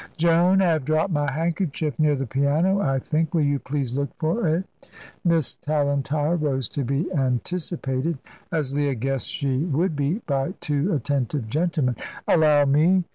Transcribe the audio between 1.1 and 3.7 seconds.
my handkerchief near the piano, I think. Will you